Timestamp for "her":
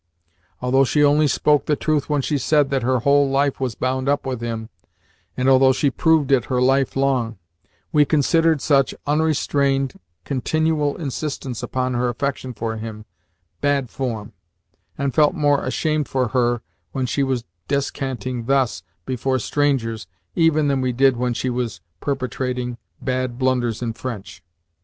2.81-3.01, 6.45-6.59, 11.93-12.09, 16.29-16.63